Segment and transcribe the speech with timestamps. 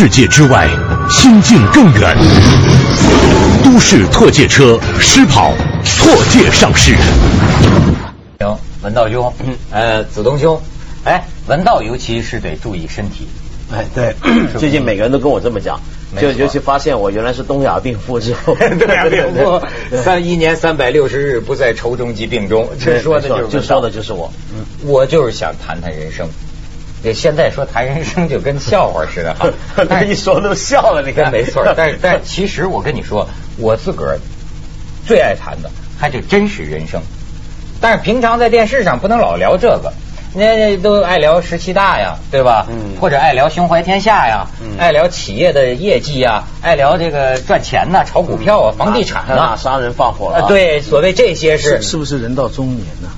[0.00, 0.68] 世界之外，
[1.10, 2.16] 心境更远。
[3.64, 5.52] 都市特界车狮跑
[5.84, 6.94] 错界上市。
[8.38, 9.34] 行，文道兄，
[9.72, 10.62] 呃，子东兄，
[11.02, 13.26] 哎，文道尤其是得注意身体。
[13.72, 14.14] 哎，对，
[14.56, 15.80] 最近每个人都跟我这么讲，
[16.16, 19.60] 就尤其发现我原来是东亚病夫之后， 东亚病夫，
[19.96, 24.32] 三一年三百六十日不在愁中及病中，这说的就是就说的就是我。
[24.54, 26.28] 嗯，我就是想谈谈人生。
[27.02, 29.48] 这现在说谈人生就跟笑话似的哈，
[29.88, 31.64] 但是一说都笑了，你看没错。
[31.76, 34.18] 但是但是其实我跟你说，我自个儿
[35.06, 37.00] 最爱谈的还是真实人生。
[37.80, 39.92] 但是平常在电视上不能老聊这个，
[40.34, 42.66] 那都爱聊十七大呀，对吧？
[42.68, 42.96] 嗯。
[43.00, 50.48] 或者爱聊胸怀天下呀，爱聊企业的业绩呀，爱聊这个赚钱呐，炒股票啊，房地产啊，杀人放火了。
[50.48, 53.08] 对，所谓这些是是不是人到中年呢？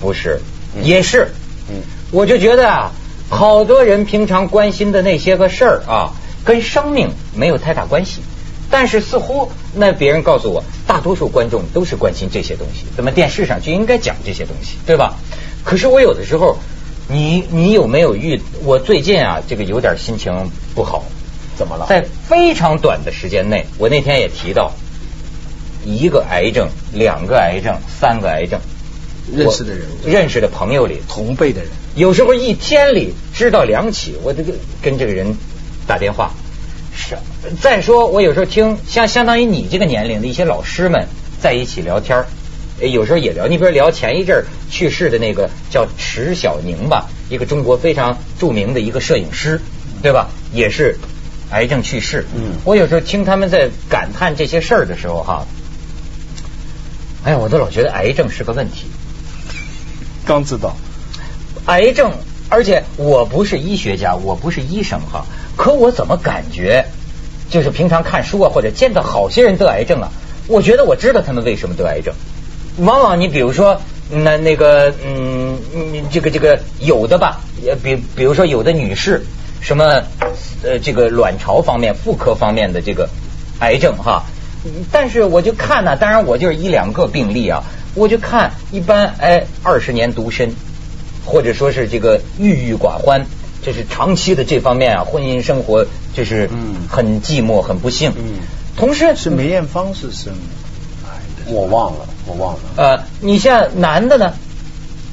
[0.00, 0.40] 不是，
[0.82, 1.28] 也是。
[1.70, 1.82] 嗯。
[2.10, 2.90] 我就觉得啊。
[3.32, 6.12] 好多人平常关心的那些个事儿啊，
[6.44, 8.20] 跟生命没有太大关系，
[8.70, 15.14] 但是似乎那别人告诉我，大多数观众都是关心这些东西，怎么电视上就应该讲这些东西，对吧？
[15.64, 16.58] 可是我有的时候，
[17.08, 18.38] 你你有没有遇？
[18.64, 21.02] 我最近啊，这个有点心情不好，
[21.56, 21.86] 怎么了？
[21.88, 24.70] 在非常短的时间内，我那天也提到，
[25.86, 28.60] 一个癌症，两个癌症，三个癌症，
[29.34, 31.70] 认识的人，认识的朋友里，同辈的人。
[31.94, 35.36] 有时候一天里知道两起，我这个跟这个人
[35.86, 36.30] 打电话。
[36.94, 37.16] 是，
[37.60, 41.06] 再说我有时候听像相当于你这个年龄的一些老师们
[41.40, 42.24] 在一起聊天
[42.80, 43.46] 有时候也聊。
[43.46, 49.60] 你比如聊前一阵去世的那个叫迟小宁吧，一个中国非常著名的一个摄影师，
[50.02, 50.28] 对吧？
[50.52, 50.98] 也是
[51.50, 52.26] 癌症去世。
[52.34, 52.56] 嗯。
[52.64, 55.46] 我有时候听他们在感叹这些事儿的时候，哈，
[57.24, 58.86] 哎呀，我都老觉得癌症是个问题。
[60.24, 60.76] 刚知道。
[61.66, 62.12] 癌症，
[62.48, 65.24] 而且我不是医学家，我不是医生哈，
[65.56, 66.84] 可我怎么感觉，
[67.50, 70.08] 就是平常看书啊，或者见到好些人得癌症啊，
[70.48, 72.12] 我觉得我知道他们为什么得癌症。
[72.78, 75.56] 往往你比如说，那那个嗯，
[76.10, 77.40] 这个这个有的吧，
[77.82, 79.22] 比比如说有的女士，
[79.60, 80.02] 什么
[80.64, 83.08] 呃这个卵巢方面、妇科方面的这个
[83.60, 84.24] 癌症哈，
[84.90, 87.62] 但是我就看呢，当然我就是一两个病例啊，
[87.94, 90.54] 我就看一般哎二十年独身。
[91.24, 93.24] 或者说是这个郁郁寡欢，
[93.62, 96.50] 这是长期的这方面啊，婚姻生活就是
[96.90, 98.12] 很寂寞、很不幸。
[98.16, 98.40] 嗯，
[98.76, 100.32] 同时是梅艳芳是生
[101.04, 102.60] 癌的，我忘了，我忘了。
[102.74, 104.34] 呃，你像男的呢，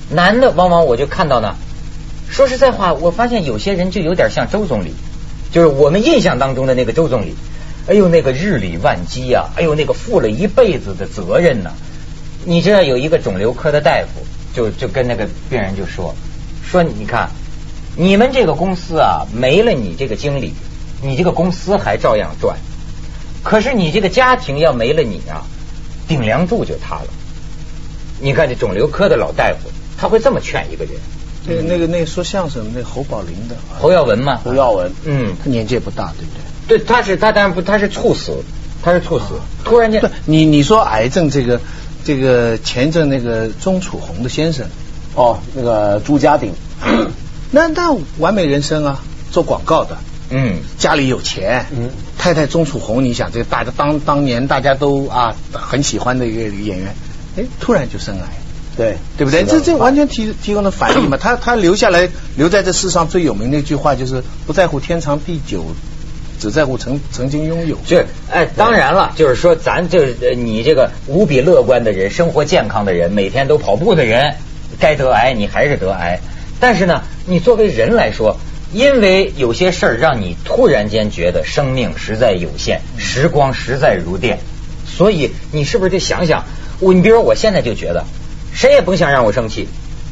[0.10, 1.56] 男的往往我就看到呢，
[2.28, 4.96] 说实在话，我发现有些人就有点像周总理，
[5.52, 7.36] 就是我们印象当中的那个周总理。
[7.86, 11.72] 哎呦，那个日理万机呀，哎呦，那个负了一辈子的责任呢。
[12.46, 14.26] 你知道有一个肿瘤科的大夫。
[14.52, 16.16] 就就跟那个病人就说
[16.66, 17.30] 说你看
[17.96, 20.56] 你们这个公司啊没了你这个经理
[21.04, 22.58] 你这个公司还照样转
[23.44, 25.46] 可是你这个家庭要没了你啊
[26.08, 27.08] 顶梁柱就塌了。
[28.20, 29.70] 你看这肿瘤科的老大夫
[30.00, 30.96] 他会这么劝一个人。
[31.46, 34.92] 那个那个那说相声那侯宝林的侯耀文嘛侯耀文。
[35.06, 35.36] 嗯。
[35.44, 36.32] 他年纪也不大对不
[36.68, 36.80] 对？
[36.80, 38.44] 对他是他当然不他是猝死
[38.82, 39.40] 他是猝死。
[39.64, 41.62] 突然间你你说癌症这个。
[42.04, 44.66] 这个前阵那个钟楚红的先生，
[45.16, 46.54] 哦，那个朱家鼎，
[47.52, 49.02] 那那完美人生啊，
[49.32, 49.98] 做广告的，
[50.30, 56.96] 嗯，家里有钱，嗯，太太钟楚红，你想这个大家当当年大家都啊很喜欢的一个演员，
[57.38, 58.28] 哎，突然就生癌，
[58.78, 58.98] 对。
[59.18, 59.44] 对不对？
[59.44, 61.18] 这这完全提提供了反应嘛。
[61.18, 65.66] 他他留下来留在这世上最有名的一句话就是不在乎天长地久。
[66.40, 74.36] 只在乎曾曾经拥有，是哎，当然了，就是说，咱就是你这个无比乐观的人，生活健康的人，每天都跑步的人，
[74.80, 76.20] 该得癌你还是得癌。
[76.62, 78.38] 但是呢，你作为人来说，
[78.72, 84.40] 因为有些事儿让你突然间觉得生命实在有限，时光实在如电，
[84.88, 86.46] 所以你是不是得想想？
[86.80, 88.06] 我你比如我现在就觉得，
[88.54, 89.68] 谁也甭想让我生气，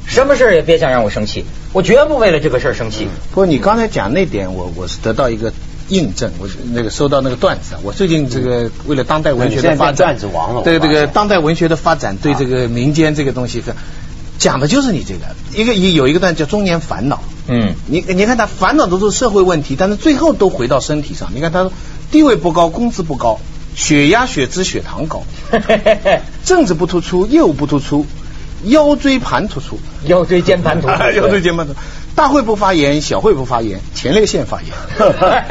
[0.06, 3.08] 什么事儿也别想让我生气，我绝不为了这个事儿生气。
[3.32, 5.54] 不过你刚才讲那点，我我是得到一个。
[5.90, 10.62] 印证我那个收到那个段子啊，我最近这个为了当代文学的发展，段子王了。
[10.64, 13.64] 对这个当代文学的发展，对这个民间这个东西，
[14.38, 17.24] 讲的就是你这个一个有一个段叫中年烦恼。
[17.48, 21.32] 嗯，你你看他烦恼都是社会问题，但是最后都回到身体上。
[21.34, 21.72] 你看他
[22.12, 23.40] 地位不高，工资不高，
[23.74, 25.24] 血压、血脂、血糖高，
[26.44, 28.06] 政治不突出，业务不突出，
[28.66, 31.74] 腰椎盘突出，腰椎间盘突出， 腰椎间盘突。
[32.18, 34.74] 大会不发言，小会不发言，前列腺发言。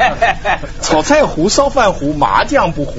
[0.83, 2.93] 炒菜糊，烧饭糊，麻将不糊。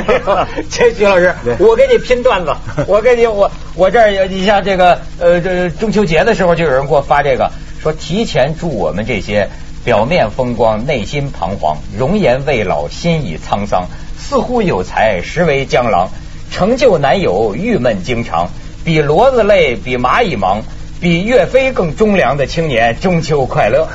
[0.72, 2.54] 这徐老师，我给你拼段子，
[2.88, 7.52] 我给你我我这儿有你像这个呃这中秋节的时候就有人给我发这个，
[7.82, 9.50] 说提前祝我们这些
[9.84, 13.86] 表面风光，内心彷徨，容颜未老，心已沧桑。
[14.18, 16.08] 似乎有才，实为江郎。
[16.50, 18.48] 成就难有，郁闷经常。
[18.82, 20.62] 比骡子累，比蚂蚁忙，
[21.04, 23.86] 比岳飞更忠良的青年，中秋快乐。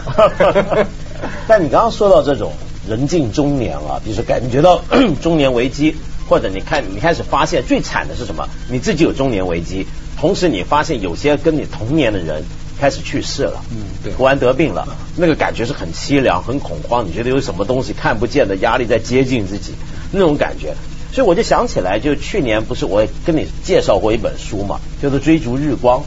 [1.49, 2.53] 但你刚刚说到这种
[2.87, 4.83] 人近中年了，就是感觉到
[5.19, 5.95] 中年危机，
[6.29, 8.47] 或者你看你开始发现最惨的是什么？
[8.69, 9.87] 你自己有中年危机，
[10.19, 12.43] 同时你发现有些跟你同年的人。
[12.79, 17.05] 开始去世了，嗯，对，突然得病了，那个感觉是很凄凉、很恐慌。
[17.05, 19.73] 你觉得有什么东西看不见的压力在接近自己，
[20.13, 20.75] 那种感觉。
[21.11, 25.99] 所以我就想起来，就去年不是我跟你介绍过一本书嘛，叫做《追逐日光》，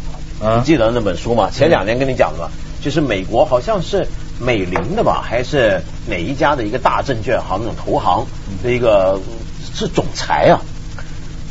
[0.43, 1.51] 你记得那本书吗？
[1.53, 2.51] 前两年跟你讲的，
[2.81, 4.09] 就是美国好像是
[4.41, 8.27] 美林的吧，还是哪一家的一个大证券行那种投行
[8.61, 9.21] 的一个
[9.73, 10.61] 是总裁啊。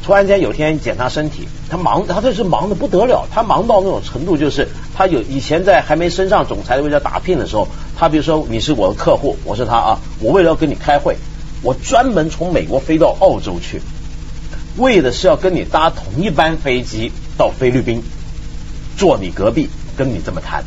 [0.04, 11.16] 突然间有天检查身体，他忙，他这是忙的不得了，他忙到那种程度，就是他有以前在还没升上总裁的位置打拼的时候，他比如说你是我的客户，我是他啊，我为了要跟你开会，
[11.62, 13.80] 我专门从美国飞到澳洲去，
[14.76, 18.04] 为的是要跟你搭同一班飞机到菲律宾，
[19.01, 19.68] 坐你隔壁
[19.98, 20.63] 跟你这么谈，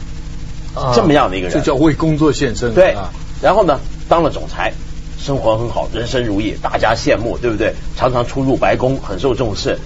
[0.93, 2.75] 这么样的一个人，这叫为工作献身。
[2.75, 2.97] 对，
[3.41, 3.79] 然后呢，
[4.09, 4.73] 当了总裁。
[5.17, 7.77] 生活很好，人生如意，大家羡慕，对不对？
[7.97, 9.79] 常常出入白宫，很受重视。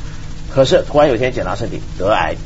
[0.50, 2.36] 可是突然有一天检查身体，得癌。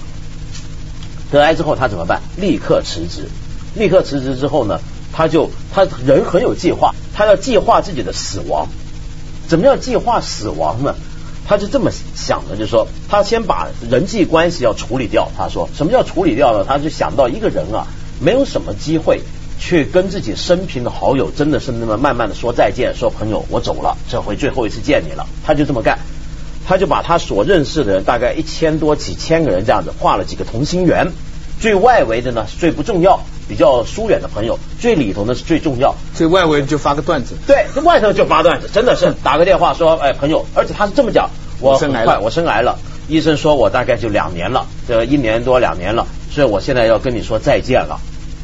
[1.31, 2.20] 得癌之后他怎么办？
[2.37, 3.28] 立刻辞职。
[3.76, 4.81] 立刻辞职之后呢，
[5.12, 8.66] 他就他人很有计划，他要计划自己的死亡。
[9.46, 10.96] 怎么样计划死亡呢？
[11.47, 15.31] 他就这么想的，就是说，他先把人际关系要处理掉。
[15.37, 16.65] 他说，什么叫处理掉呢？
[16.67, 17.87] 他就想到一个人啊，
[18.21, 19.21] 没有什么机会。
[19.59, 25.25] 去跟自己生平的好友，真的是那么慢慢的说再见，说朋友我走了，这回最后一次见你了。
[25.44, 26.00] 他就这么干，
[26.67, 31.12] 他就把他所认识的人，大概一千多几千个人这样子画了几个同心圆，
[31.62, 35.94] 最外围的呢是最不重要，比较疏远的朋友，最里头呢是最重要。
[36.12, 41.31] 最外围就发个段子，对，外头就发段子，真的是打个电话说，哎朋友，而且他是这么讲，
[41.61, 48.00] 我很快，我生癌了，医生说我大概就两年了，这一年多两年了，所以我现在要跟你说再见了，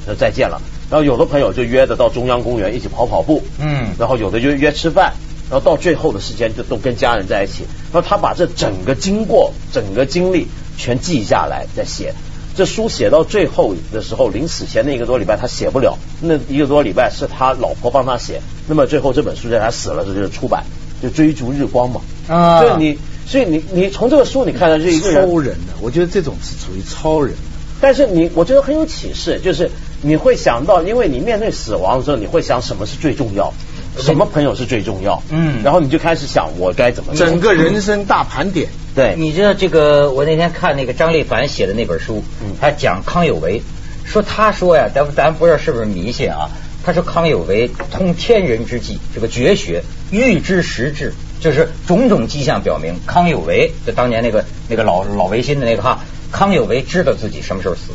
[0.07, 0.63] 说再见了。
[0.89, 5.15] 然后有的朋友就约着到中央公园一起跑跑步，嗯，然后有的就约吃饭，
[5.51, 7.65] 然后到最后的时间就都跟家人在一起。
[7.93, 12.15] 然后他把这整个经过、整个经历全记下来，再写。
[12.59, 18.41] 这书写到最后的时候，临死前那一个多礼拜他写不了，那一个多礼拜是他老婆帮他写。
[18.67, 20.65] 那么最后这本书在他死了时候就出版，
[21.01, 22.01] 就追逐日光嘛。
[22.27, 27.33] 啊，所以你，所以你，你从这个书你看到这一个超人的，我觉得这种是属于超人。
[27.81, 29.71] 但是你，我觉得很有启示，就是
[30.03, 33.55] 你会想到，因为你面对死亡的时候，你会想什么是最重要，
[33.99, 38.69] 什么朋友是最重要，嗯，然后你就开始想我该怎么整个人生大盘点。
[38.95, 42.23] 对，你知道这个，我那天看那个张立凡写的那本书，
[42.61, 43.63] 他讲康有为，
[44.05, 46.51] 说他说呀，咱咱不知道是不是迷信啊，
[46.85, 56.01] 他说康有为通天人之际，这个绝学，预知时至，就是种种迹象表明，康有为就当年那个那个老老维新的那个哈。
[56.31, 57.93] 康有为知道自己什么时候死，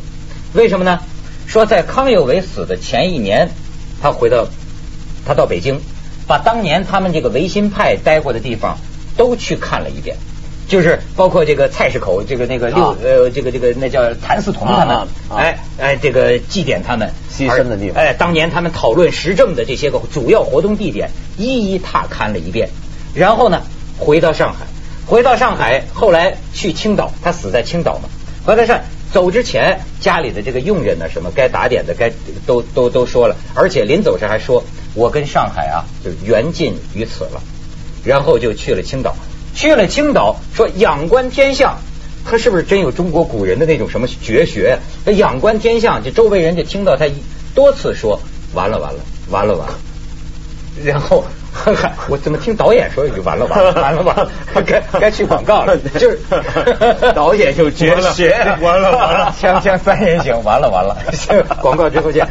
[0.54, 0.98] 为什么呢？
[1.46, 3.50] 说在康有为死的前一年，
[4.02, 4.48] 他回到
[5.24, 5.80] 他到北京，
[6.26, 8.78] 把当年他们这个维新派待过的地方
[9.16, 10.16] 都去看了一遍，
[10.66, 22.68] 就是包括这个菜市口，这个那个六呃这个这个那叫谭嗣同他们，哎哎这个祭奠他们牺牲的地方，哎当年他们讨论时政的这些个主要活动地点，一一踏勘了一遍，
[23.14, 23.62] 然后呢
[23.98, 24.66] 回到上海，
[25.06, 28.08] 回到上海，后来去青岛，他死在青岛嘛。
[28.46, 32.12] 何德善走之前，家里的这个佣人呢，什么该打点的，该
[32.44, 34.62] 都都都说了，而且临走时还说
[34.94, 37.42] ：“我跟上海啊，就缘尽于此了。”
[38.04, 39.14] 然后就去了青岛，
[39.54, 41.78] 去了青岛，说仰观天象，
[42.24, 44.78] 他是不是真有中国古人的那种什么绝学？
[45.04, 47.06] 那仰观天象，就周围人就听到他
[47.54, 48.20] 多次说
[48.54, 49.74] ：“完了完了完了完了。”
[50.84, 51.24] 然后。
[52.08, 54.28] 我怎么听导演说就完了完了完了完了，
[54.66, 56.18] 该该去广告了，就是
[57.14, 60.96] 导演就绝学，完了完了， 锵锵三人行，完了完了，
[61.62, 62.26] 广告之后见。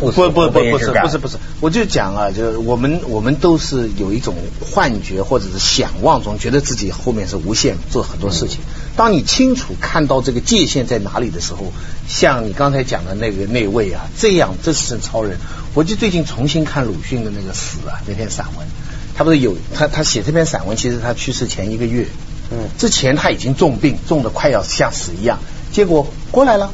[0.00, 8.60] 不不不不是不是不是，我就讲啊，就是我们我们都是有一种幻觉或者是想望中，觉得自己后面是无限做很多事情。
[8.96, 11.72] 当你清楚看到这个界限在哪里的时候，
[12.08, 15.38] 像你刚才讲的那个那位啊，这样这是超人。
[15.74, 18.66] 我就最近重新看鲁迅的那个死啊那篇散文，
[19.14, 22.06] 他不是有他他写这篇散文，其实他去世前一个月，
[22.50, 25.38] 嗯，之前他已经重病，重的快要像死一样，
[25.72, 26.72] 结果过来了。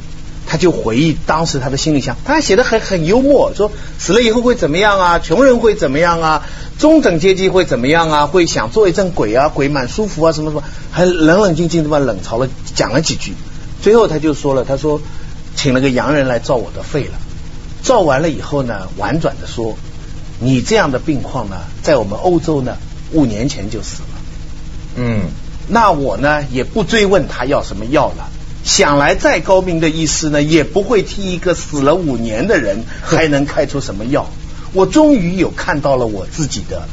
[0.57, 5.19] 他就回忆当时他的心里想，他还写的很很幽默，说死了以后会怎么样啊？
[5.19, 6.47] 穷人会怎么样啊？
[6.79, 8.27] 中等阶级会怎么样啊？
[8.27, 9.51] 会想做一阵鬼啊？
[9.51, 10.33] 鬼蛮舒服啊？
[10.33, 10.63] 什么什么？
[10.91, 13.35] 还冷冷静静的把冷嘲了讲了几句，
[13.83, 14.99] 最后他就说了，他说
[15.55, 17.19] 请了个洋人来照我的肺了，
[17.83, 19.77] 照完了以后呢，婉转的说，
[20.41, 22.79] 你这样的病况呢，在我们欧洲呢，
[23.13, 24.09] 五年前就死了。
[24.95, 25.21] 嗯，
[25.69, 28.31] 那我呢也不追问他要什么药了。
[28.67, 34.29] 想来再高明的医师呢，也不会替一个死了五年的人 还能开出什么药。
[34.73, 36.89] 我终于有看到了我自己的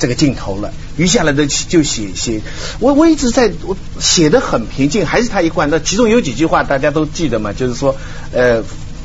[0.00, 0.74] 这个镜头了。
[0.96, 2.40] 余下来的就写写，
[2.80, 5.70] 我我一直在我写的很平静，还是他一贯。
[5.70, 7.96] 的其中有几句话大家都记得嘛，就是说，
[8.32, 8.62] 呃，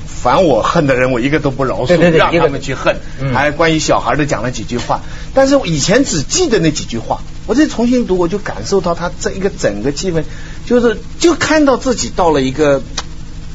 [0.07, 2.97] 凡我恨的人，我一个都不饶恕，让他们去恨。
[3.31, 5.01] 还关于小孩的讲了几句话，
[5.35, 7.21] 但是我以前只记得那几句话。
[7.47, 10.23] 我再重新读，我就感受到他这一个整个气氛，
[10.66, 12.82] 就是就看到自己到了一个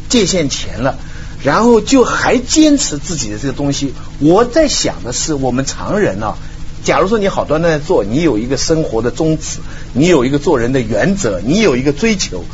[0.09, 0.99] 界限前了，
[1.43, 3.95] 然后就还坚持自己的这个东西。
[4.19, 6.37] 我在想的是，我们常人啊，
[6.85, 9.59] 假如说你好端端做，你有一个生活的宗旨，
[9.93, 12.45] 你有一个做人的原则，你有一个追求，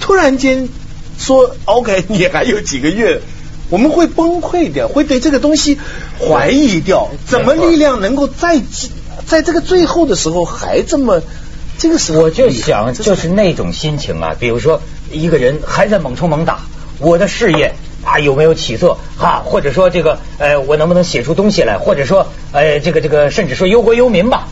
[0.00, 0.68] 突然间
[1.18, 3.20] 说 OK， 你还有几个月，
[3.70, 5.78] 我们会崩溃掉，会对这个东西
[6.18, 8.62] 怀疑掉，怎么力量能够在？
[9.26, 11.20] 在这个最后的时候还这么，
[11.78, 14.80] 这个时候我就想就是那种心情啊，比如说
[15.10, 16.60] 一个人还在猛冲猛打，
[16.98, 19.42] 我的事业啊有没有起色啊？
[19.44, 21.76] 或者说这个呃我能不能写出东西来？
[21.78, 24.48] 或者说呃这个这个甚至说忧国忧民吧？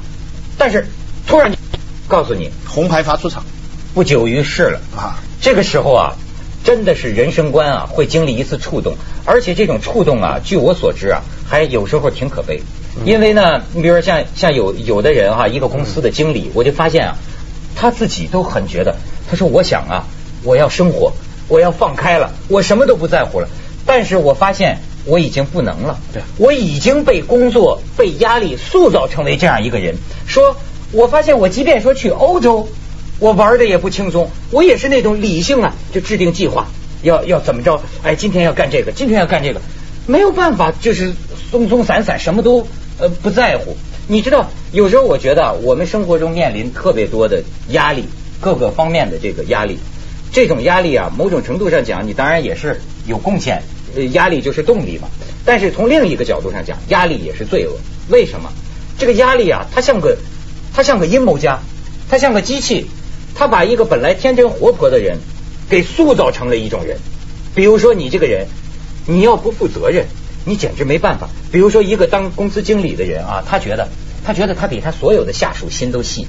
[0.58, 0.86] 但是
[1.26, 1.52] 突然
[2.06, 3.42] 告诉你红牌罚出场，
[3.94, 5.16] 不久于世了啊！
[5.40, 6.12] 这个时候啊，
[6.62, 12.60] 真的是人生观啊会经历一次触动，而且这种触动啊，据我所知啊，还有时候挺可悲。
[13.04, 17.16] 因为呢，你比如说像像有有的人哈，一个公司的经理，我就发现啊，
[17.74, 18.94] 他自己都很觉得，
[19.28, 20.06] 他说我想啊，
[20.44, 21.12] 我要生活，
[21.48, 23.48] 我要放开了，我什么都不在乎了。
[23.84, 29.96] 但是我发现我已经不能了，对，我已经被工作、被压力塑造成为这样一个人。
[30.26, 30.56] 说，
[30.92, 32.68] 我发现我即便说去欧洲，
[33.18, 36.68] 我玩的也不轻松，我也是那种理性啊，就制定计划，
[37.02, 37.82] 要要怎么着？
[38.04, 39.60] 哎，今天要干这个，今天要干这个，
[40.06, 41.12] 没有办法，就是
[41.50, 42.66] 松松散散，什么都。
[42.98, 43.76] 呃，不在乎。
[44.06, 48.04] 你知道，有时候我觉得我们生活中面临特别多的压力，
[48.40, 49.78] 各个方面的这个压力。
[50.32, 53.62] 这种压力啊，某种程度上讲，你当然也是有贡献。
[53.96, 55.08] 呃压力就是动力嘛。
[55.44, 57.76] 但是从另一个角度上讲，压力也是罪恶。
[58.08, 58.52] 为什么？
[58.98, 60.16] 这个压力啊，它像个，
[60.74, 61.60] 它像个阴谋家，
[62.10, 62.86] 它像个机器，
[63.34, 65.18] 它把一个本来天真活泼的人
[65.68, 66.98] 给塑造成了一种人。
[67.54, 68.46] 比如说你这个人，
[69.06, 70.06] 你要不负责任。
[70.44, 71.28] 你简直没办法。
[71.50, 73.88] 比如说，一个当公司经理的人啊，他觉得，
[74.24, 76.26] 他觉得他比他所有的下属心都细。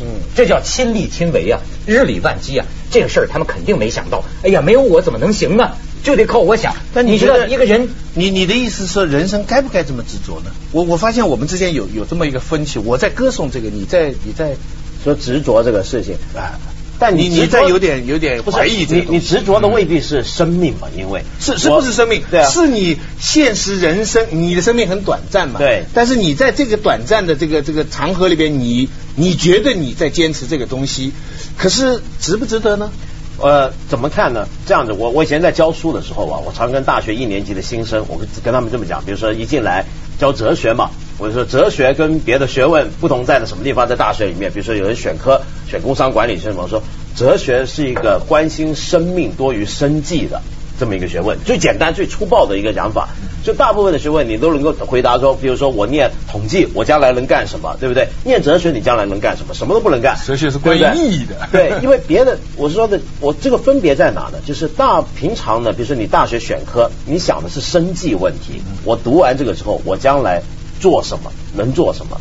[0.00, 2.66] 嗯，这叫亲力亲为啊，日理万机啊。
[2.90, 4.24] 这个事儿他们肯定没想到。
[4.42, 5.72] 哎呀，没有我怎么能行呢？
[6.02, 6.74] 就得靠我想。
[6.92, 10.50] 那你觉得一个人，你你的意思是人生该不该这么执着呢？
[10.72, 12.78] 我我发现我们之间有有这么一个分歧。
[12.78, 14.56] 我在歌颂这个，你在你在
[15.02, 16.58] 说执着这个事情啊。
[17.04, 20.88] 但你你在有点有点怀疑这你你执着的未必是生命嘛？
[20.96, 22.22] 因为是是不是生命？
[22.30, 25.58] 对啊，是你现实人生，你的生命很短暂嘛？
[25.58, 25.84] 对。
[25.92, 31.12] 但是你在这个短暂的这个这个长河里边，你你觉得你在坚持这个东西，
[31.58, 32.90] 可是值不值得呢？
[33.36, 34.48] 呃，怎么看呢？
[34.64, 39.84] 这样子，我我以前在教书的时候啊，我常跟大学一年级的新生，我跟跟他们这么讲，比如说一进来
[40.18, 46.82] 教哲学嘛，我就说哲学跟别的学问不同在的什么地方，在大学里面，比如说有人选科选工商管理是什么，说
[47.16, 50.40] 哲学是一个关心生命多于生计的。
[50.76, 53.10] 这么一个学问，最简单、最粗暴的一个讲法，
[53.44, 58.08] 就大部分的学问你都能够回答说，比如说我念统计，我将来能干什么，对不对？
[58.24, 59.54] 念哲学，你将来能干什么？
[59.54, 60.18] 什么都不能干。
[60.26, 61.48] 哲学是关于意义的。
[61.52, 64.40] 对，因为别的，我是说的，我这个分别在哪呢？
[64.44, 70.42] 就是大平常呢，比如说你大学选科，你想的是生计问题，我读完这个之后，我将来
[70.80, 72.20] 做什么，能做什么？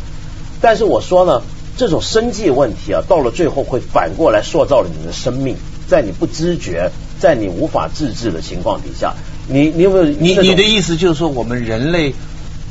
[0.61, 1.41] 但是我说呢，
[1.77, 5.55] 这种生计问题啊，到了最后会反过来塑造了你的生命，
[5.87, 6.91] 在你不知觉。
[7.19, 9.13] 在你无法自制的情况底下，
[9.47, 10.03] 你你有没有？
[10.03, 12.13] 你你的意思就是说，我们人类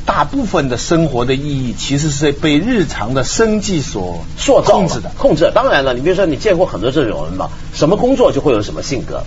[0.05, 5.11] 大部分的生活的意义，其实是被日常的生计所塑造控制的。
[5.17, 5.51] 控制。
[5.55, 7.49] 当然了，你比如说，你见过很多这种人嘛？
[7.73, 9.23] 什么工作就会有什么性格。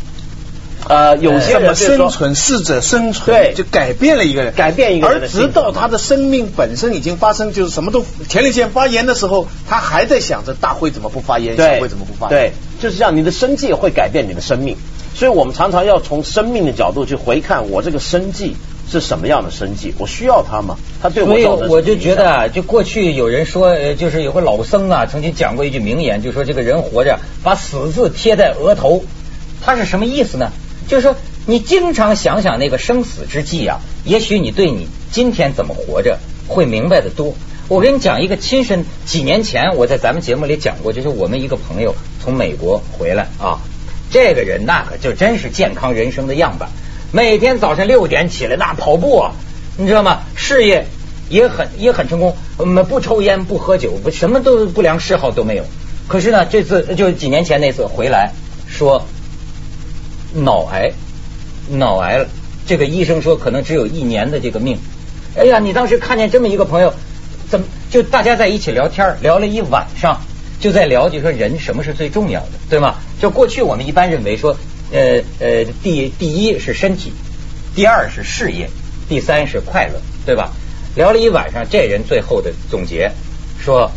[0.88, 14.77] 呃，有些人生存适者生存，对，就改变了一个人，改变一个人，而直到他的生命本身已经发生，就是什么都前列腺发炎的时候，他还在想着大会怎么不发炎，小会怎么不发炎，对，就是这样，你的生计会改变你的生命。
[15.15, 18.58] 所以我们常常要从生命的角度去回看我这个生计，
[18.92, 19.94] 是什么样的生计？
[19.98, 20.77] 我需要他吗？
[21.01, 29.06] 他对我所以我就觉得，就过去有人说，呃，就是有个老僧啊，曾经讲过一句名言，就说这个人活着把死字贴在额头，
[29.63, 30.51] 他是什么意思呢？
[30.88, 31.15] 就是说
[31.46, 37.34] 你经常想想那个生死之际啊，也许你对你今天怎么活着会明白的多。
[37.68, 43.60] 我跟你讲一个亲身，几年前我在咱们节目里讲过，就是我们一个朋友从美国回来啊，
[44.12, 46.70] 这个人那可就真是健康人生的样板。
[47.12, 49.32] 每天早上六点起来，那跑步啊，
[49.77, 50.22] 你知道吗？
[50.36, 50.86] 事业
[51.27, 55.63] 也很也很成功，我们不抽烟不喝酒，不什么都不良嗜好都没有。
[56.08, 58.32] 可是呢，这次就几年前那次回来，
[58.68, 59.08] 说
[60.36, 60.92] 脑癌，
[61.70, 62.27] 脑癌了。
[62.68, 64.77] 这个医生说可能只有一年的这个命。
[65.36, 66.94] 哎呀，你当时看见这么一个朋友，
[67.50, 70.22] 怎么就大家在一起聊天，聊了一晚上，
[70.60, 72.96] 就在聊，就说人什么是最重要的，对吗？
[73.22, 74.56] 就过去我们一般认为说。
[74.92, 77.12] 呃呃，第第一是身体，
[77.74, 78.70] 第二是事业，
[79.10, 80.51] 第三是快乐，对吧？
[80.96, 83.12] 聊了一晚上，这人最后的总结
[83.60, 83.92] 说：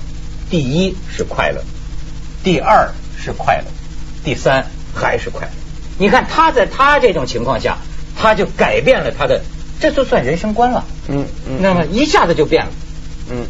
[0.49, 1.63] 第一是快乐，
[2.43, 3.65] 第二是快乐，
[4.25, 4.65] 第三
[4.95, 5.53] 还是快乐。
[5.99, 7.79] 你看他在他这种情况下，
[8.17, 9.43] 他就改变了他的，
[9.81, 10.85] 这就算人生观了。
[11.09, 12.73] 嗯嗯，那么一下子就变了。
[13.31, 13.47] 嗯，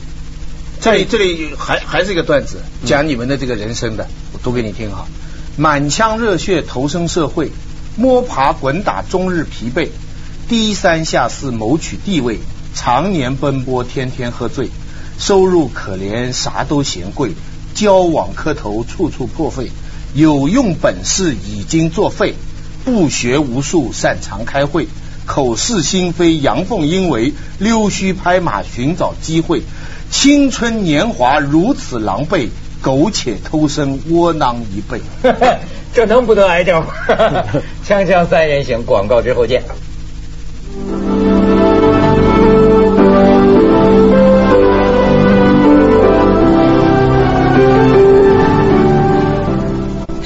[0.80, 5.06] 这里这里还还是一个段子，讲你们的这个人生的，我读给你听哈。
[5.56, 7.50] 满腔热血投身社会，
[7.96, 9.88] 摸爬滚打终日疲惫，
[10.48, 12.38] 低三下四谋取地位，
[12.74, 14.70] 常年奔波天天喝醉，
[15.18, 17.32] 收入可怜啥都嫌贵，
[17.74, 19.70] 交往磕头处处破费，
[20.14, 22.34] 有用本事已经作废，
[22.84, 24.88] 不学无术擅长开会，
[25.26, 29.62] 口是心非阳奉阴违，溜须拍马寻找机会，
[30.10, 32.48] 青春年华如此狼狈。
[32.80, 35.00] 苟且偷生，窝囊一辈，
[35.92, 36.84] 这能不得癌症？
[37.84, 39.64] 锵锵三人行，广告之后见。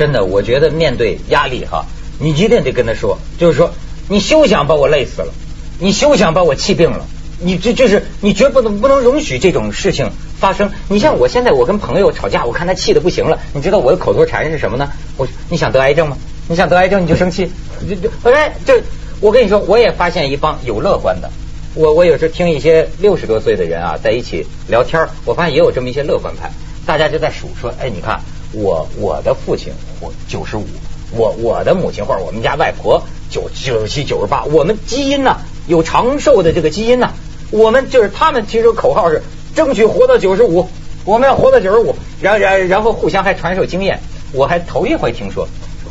[0.03, 1.87] 真的，我觉得面对压力哈，
[2.19, 3.73] 你一定得跟他说，就是说，
[4.09, 5.33] 你休想把我累死了，
[5.79, 7.07] 你休想把我气病了。
[7.39, 10.11] 你这就是你绝不能不能容许这种事情
[10.41, 10.73] 发生。
[10.89, 14.91] 你像我现在我跟朋友吵架，我看他气的不行了，你知道我的口头禅是什么呢？
[15.17, 16.17] 我你想得癌症吗？
[16.49, 17.49] 你想得癌症你就生气。
[17.89, 18.83] 就就哎，这
[19.21, 21.31] 我跟你说，我也发现一帮有乐观的。
[21.77, 26.51] 我我有时候听一些六十多岁的人啊在一起聊天，我发现也有这么一些乐观派。
[26.85, 28.21] 大家就在数说，哎，你看
[28.53, 30.67] 我我的父亲活九十五，
[31.13, 37.13] 我我的母亲或者我们家外婆九九十七九十八，我们基因呢有长寿的这个基因呢。
[37.51, 39.23] 我们就是他们，提出口号是
[39.55, 40.69] 争取活到九十五，
[41.05, 44.01] 我们要活到九十五，然然然后互相还传授经验。
[44.33, 45.47] 我还头一回听说，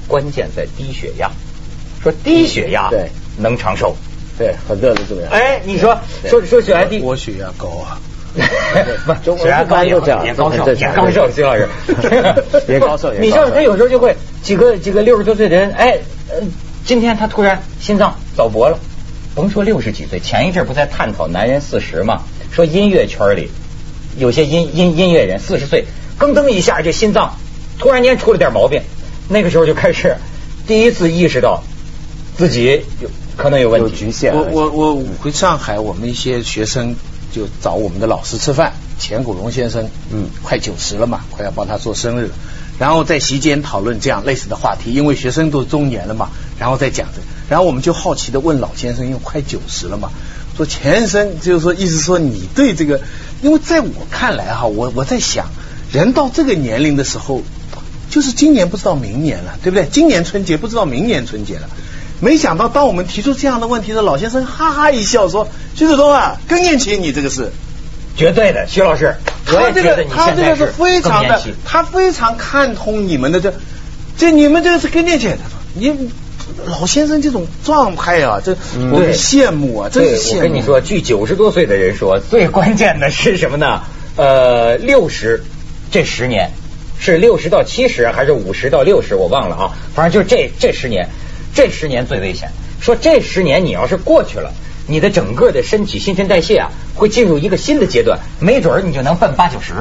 [0.08, 1.30] 关键在低血压，
[2.02, 3.95] 说低血压对能长寿，
[4.39, 5.32] 对很多人都这么样。
[5.32, 8.02] 哎，你说说说血压低，我血压高啊，
[9.06, 11.67] 不，血压高也也高寿，也高寿，徐老师，
[12.67, 13.13] 也高寿。
[13.20, 15.98] 你像他有时候就会几个几个六十多岁的人，哎，
[16.86, 18.80] 今天他突然心脏早搏了。
[19.34, 22.22] 甭说六十几岁，前一阵不在探讨男人四十吗？
[22.52, 23.50] 说音乐圈里
[24.17, 25.86] 有些音音音乐人四十岁，
[26.20, 27.38] 噔噔一下这心脏
[27.80, 28.82] 突然间出了点毛病，
[29.30, 30.15] 那个时候就开始
[30.67, 31.63] 第一次意识到
[32.38, 33.96] 自己有可能有问题。
[33.96, 34.36] 局限。
[34.36, 36.96] 我我我回上海，我们一些学生
[37.32, 42.32] 就找我们的老师吃饭，钱谷荣先生，嗯，快九十了嘛，快要帮他做生日。
[42.80, 50.10] 然后在席间讨论这样类似的话题，因为学生都中年了嘛，然后再讲这，然后我们就好奇的问老先生，因为快九十了嘛，
[50.58, 53.02] 说钱先生就是说意思说你对这个，
[53.44, 55.48] 因为在我看来哈，我我在想，
[55.91, 57.44] 人到这个年龄的时候，
[58.10, 59.88] 就是今年不知道明年了，对不对？
[59.91, 61.70] 今年春节不知道明年春节了，
[62.21, 67.51] 没想到当我们提出这样的问题的老先生哈哈一笑说，徐子东啊，更年期你这个是。
[68.13, 73.53] 绝对的，徐老师，他这个他这个是非常的，他非常看通你们的这
[74.17, 75.29] 这你们这个是更年期。
[75.73, 76.12] 你
[76.65, 78.51] 老先生这种状态啊，这
[78.91, 80.38] 我羡慕啊，真是羡慕。
[80.39, 83.81] 我跟你说，据九十多岁的人说，最关键的是什么呢？
[84.17, 85.45] 呃，六十
[85.89, 86.51] 这十年
[86.99, 89.15] 是六十到七十还是五十到六十？
[89.15, 91.07] 我忘了啊，反正就是这这十年，
[91.54, 92.50] 这十年最危险。
[92.80, 94.52] 说这十年你要是过去了。
[94.88, 99.74] 你的整个的身体新陈代谢啊，会进入一个新的阶段，没准儿你就能奔八九十。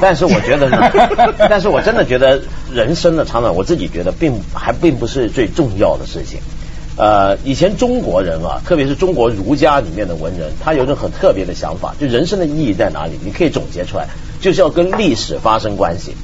[0.00, 0.68] 但是我觉得，
[1.48, 6.40] 但是我真的觉得人生的长短，我自己觉得并还并不是最重要的事情。
[6.96, 13.18] 呃，以前中国人啊，特别是中国儒家里面的文人，他有一种很特别的想法，就人生的意义在哪里？
[13.24, 14.06] 你可以总结出来，
[14.40, 16.14] 就是要跟历史发生关系。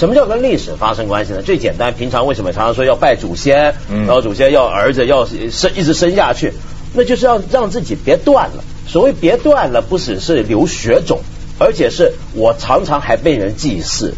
[0.00, 1.42] 什么叫跟历史发生关系呢？
[1.42, 3.74] 最简单，平常为什么常常说要拜祖先，
[4.06, 6.54] 然后祖先要儿子要生一直生下去？
[6.94, 8.64] 那就是要让自己别断了。
[8.88, 11.20] 所谓别断了，不只是留血种，
[11.58, 14.14] 而且是我常常还被人祭祀，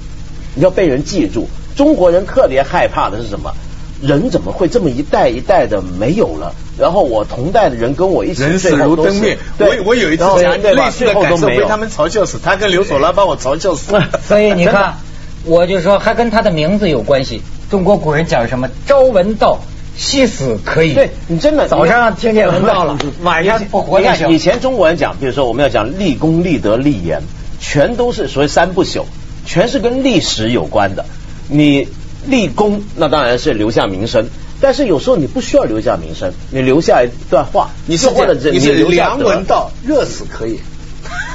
[0.54, 1.48] 你要被人记住。
[1.74, 3.52] 中国人特别害怕的是什么？
[4.00, 6.54] 人怎么会这么一代一代的没有了？
[6.78, 9.36] 然后我同代的人跟我一起人死如灯灭。
[9.58, 13.92] 我我有一次类似的感受被他们嘲笑死，他跟刘索拉把我嘲笑死。
[14.28, 14.94] 所以你看，
[15.44, 17.42] 我就说还跟他的名字有关系。
[17.70, 18.68] 中国古人讲什么？
[18.87, 19.59] 朝闻道，
[19.96, 20.94] 夕死可以。
[20.94, 24.26] 对你真的早上听见闻道了，晚上不活下去。
[24.33, 27.22] 以前中国人讲，比如说我们要讲立功、立德、立言，
[27.61, 29.05] 全都是所谓三不朽，
[29.46, 31.05] 全是跟历史有关的。
[31.48, 31.88] 你
[32.26, 34.28] 立功，那当然是留下名声。
[34.61, 40.61] 但是有时候你不需要留下名声，你留下一段话，你是或者你是梁文道，热死可以。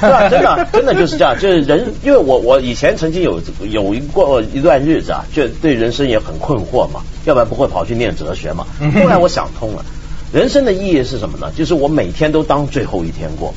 [0.00, 0.28] 对吧？
[0.28, 1.38] 真的，真的就是这样。
[1.38, 8.66] 就是人，因为我我以前曾经有有一过一段日子啊，就对人生也很困惑嘛，要不然不会跑去念哲学嘛。
[9.02, 9.84] 后来我想通了，
[10.32, 11.50] 人生的意义是什么呢？
[11.56, 13.54] 就是我每天都当最后一天过。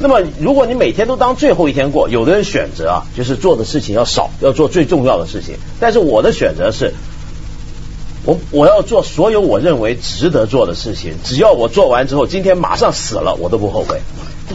[0.00, 5.56] 那么，如果你每天都当最后一天过，有的人选择啊，就是做的事情要少，要做最重要的事情。
[5.80, 6.94] 但是我的选择是，
[8.24, 14.00] 我我要做所有我认为值得做的事情，只要我做完之后，今天马上死了，我都不后悔。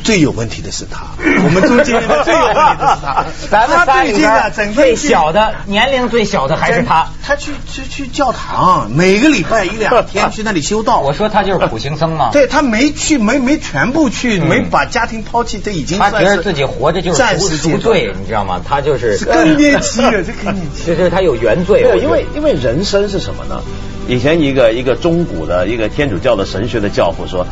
[0.02, 3.26] 最有问题的是他，我们中间最有问题的是他。
[3.52, 7.08] 咱们仨里边最小的年龄最小的还是他。
[7.26, 11.00] 他去去去教堂，每个礼拜一两天去那里修道。
[11.06, 12.30] 我说他就是苦行僧嘛。
[12.32, 18.62] 对他没去，没没全部去，没把家庭抛弃，这已经他觉得自己活着就是赎罪，你知道吗？
[18.68, 20.86] 他就是更年期啊，这更年期。
[20.86, 21.84] 就是他有原罪。
[21.84, 23.62] 对，因为因为人生是什么呢？
[24.08, 27.46] 以前一个一个中古的一个天主教的神学的教父说。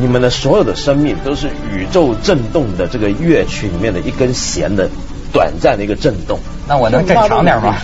[0.00, 4.88] 你们的所有的生命都是宇宙震动的这个乐曲里面的一根弦的
[5.32, 6.38] 短暂的一个震动。
[6.68, 7.74] 那我能再长点吗？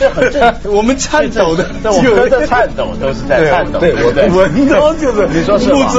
[0.00, 3.78] 这很正，我们颤抖的， 我们在颤抖，都是在颤抖。
[3.78, 5.92] 对，我闻到就是你说是吗？